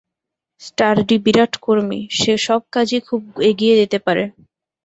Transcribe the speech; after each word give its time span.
Sturdy 0.61 1.15
বিরাট 1.25 1.53
কর্মী, 1.57 1.99
সে 2.19 2.33
সব 2.45 2.61
কাজই 2.73 2.99
খুব 3.07 3.21
এগিয়ে 3.49 3.75
দিতে 3.81 3.97
পারে। 4.05 4.23